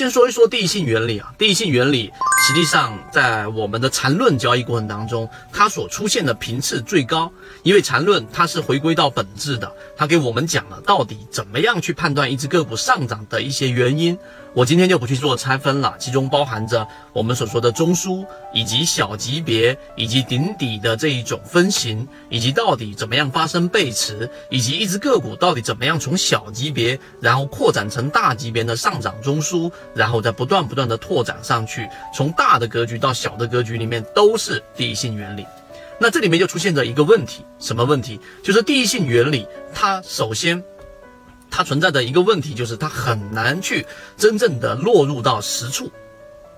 [0.00, 2.10] 先说一说第一性原理啊，第一性原理
[2.48, 7.30] 实际上在我们的缠论交易过程当中，它所出现的频次最高，
[7.64, 14.16] 因为缠论它是回归到本质的，它给我们讲了到底怎么样去判断一只个股上涨的一些原因。
[14.52, 35.46] 我今天就不去做拆分了，其中包含着我们所说的中枢，以及小级别，以及顶底的这一种分型，以及到底怎么样发生背驰，以及一只个股到底怎么样从小级别，然后扩展成大级别的上涨中枢，然后再不断不断的拓展上去，从大的格局到小的格局里面都是第一性原理。
[36.00, 38.18] 那这里面就出现着一个问题，什么问题？
[38.42, 40.60] 就是第一性原理，它首先。
[41.50, 43.86] 它存在的一个问题就是，它很难去
[44.16, 45.90] 真正的落入到实处。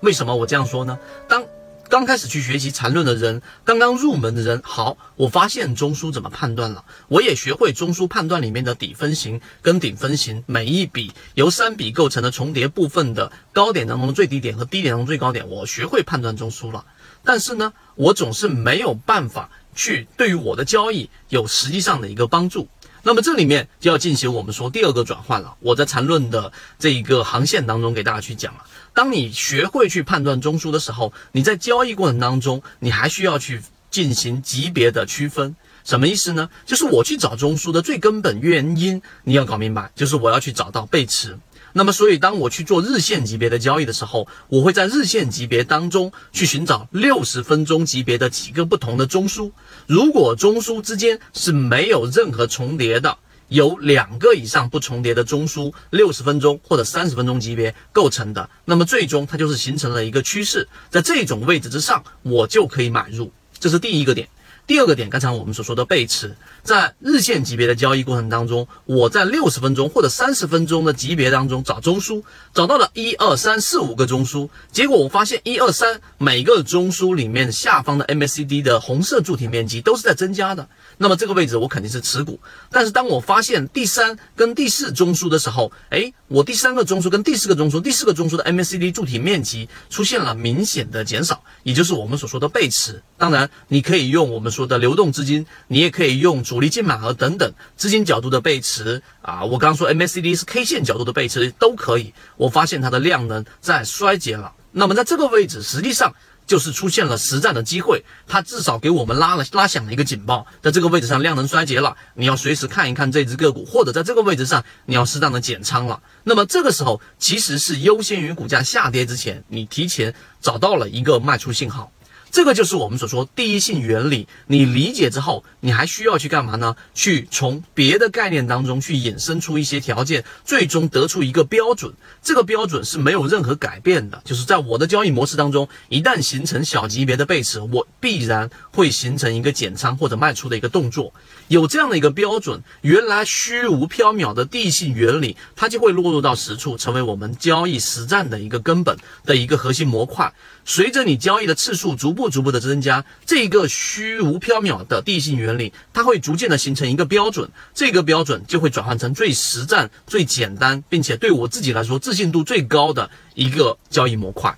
[0.00, 0.98] 为什么我这样说呢？
[1.28, 1.44] 当
[1.88, 16.86] 刚开始去学习缠论的人，刚刚入门的人，好，我发现中枢怎么判断了，我也学会中枢判断里面的底分型跟顶分型，每一笔由三笔构成的重叠部分的高点当中的最低点和低点当中最高点，我学会判断中枢了。
[17.24, 22.68] 但是呢，我总是没有办法去对于我的交易有实际上的一个帮助。
[23.02, 25.56] 那么这里面就要进行我们说第二个转换了。
[25.60, 28.64] 我在缠论的这一个航线当中给大家去讲了。
[28.94, 35.56] 当你学会去判断中枢的时候，你在交易过程当中，你还需要去进行级别的区分。
[35.84, 36.48] 什么意思呢？
[36.64, 41.36] 就是我去找中枢的最根本原因，你要搞明白，就是我要去找到背驰。
[41.74, 49.52] 那么，所以当我去做日线级别的交易的时候，我会在日线级别当中去寻找六十分钟级别的几个不同的中枢。
[49.86, 53.16] 如果中枢之间是没有任何重叠的，
[53.48, 63.32] 有两个以上不重叠的中枢，六十分钟或者三十分钟级别构成的，那么最终它就是形成了一个趋势，在这种位置之上，我就可以买入。
[63.58, 64.28] 这是第一个点。
[64.64, 72.22] 第二个点，刚才我们所说的背驰，在日线级别的交易过程当中，我在六十分钟或者三十分钟的级别当中找中枢，
[72.54, 82.38] 找到了一二三四五个中枢，结果我发现一二三每个中枢里面下方的 MACD 的红色柱体面积都是在增加的，那么这个位置我肯定是持股。
[82.70, 93.02] 但是当我发现第三跟第四中枢的时候，哎，我第三个中枢跟第四个中枢，第四个中枢的 MACD 柱体面积出现了明显的减少，也就是我们所说的背驰。
[93.18, 94.51] 当然，你可以用我们。
[94.52, 99.44] 说的流动资金，你也可以用主力净满额等等资金角度的背驰啊。
[99.44, 102.14] 我刚刚说 MACD 是 K 线角度的背驰都可以。
[102.36, 106.14] 我发现它的量能在衰竭了，那么在这个位置实际上
[106.46, 116.02] 就是出现了实战的机会，它至少给我们拉了拉响了一个警报，在这个位置上量能衰竭了，你要随时看一看这只个股，或者在这个位置上你要适当的减仓了。
[116.24, 121.90] 那么这个时候其实是优先于股价下跌之前，你提前找到了一个卖出信号。
[122.32, 124.26] 这个就是我们所说第一性原理。
[124.46, 126.74] 你理解之后，你还需要去干嘛呢？
[126.94, 131.92] 去从别的概念当中去引申出一些条件，最终得出一个标准。
[132.22, 134.22] 这个标准是没有任何改变的。
[134.24, 141.12] 就是在我的交易模式当中，一旦形成小级别的背驰，我必然会形成一个减仓或者卖出的一个动作。
[141.48, 148.96] 有这样的一个标准，原来虚无缥缈的地性原理，它就会落入到实处，成为我们交易实战的一个根本
[149.26, 150.32] 的一个核心模块。
[150.64, 164.56] 随着你交易的次数逐步不逐步的增加，这个虚无缥缈的地性原理，它会逐渐的形成一个标准，这个标准就会转换成最实战、最简单，并且对我自己来说自信度最高的一个交易模块。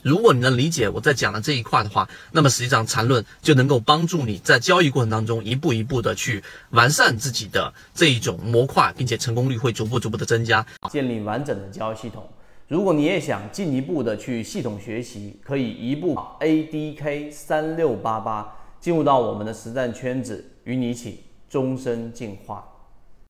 [0.00, 12.26] 如果你能理解我在讲的这一块的话，那么实际上缠论就能够帮助你在交易过程当中一步一步的去完善自己的这一种模块，并且成功率会逐步逐步的增加，建立完整的交易系统。
[12.68, 22.62] 如果你也想进一步的去系统学习，可以移步 A D K 三六八八进入到我们的实战圈子，与你一起终身进化。